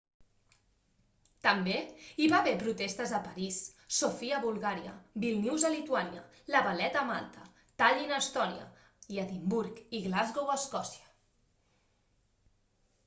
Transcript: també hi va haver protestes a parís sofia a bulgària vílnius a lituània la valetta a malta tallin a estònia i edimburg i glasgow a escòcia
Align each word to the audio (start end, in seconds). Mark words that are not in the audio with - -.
també 1.47 1.73
hi 2.21 2.29
va 2.33 2.37
haver 2.43 2.53
protestes 2.61 3.11
a 3.17 3.17
parís 3.27 3.57
sofia 3.97 4.39
a 4.39 4.41
bulgària 4.45 4.93
vílnius 5.25 5.65
a 5.69 5.69
lituània 5.75 6.23
la 6.55 6.61
valetta 6.69 6.99
a 7.03 7.07
malta 7.11 7.45
tallin 7.83 8.13
a 8.17 8.21
estònia 8.25 8.65
i 9.17 9.21
edimburg 9.27 9.83
i 9.99 9.99
glasgow 10.09 10.49
a 10.55 10.57
escòcia 10.63 11.07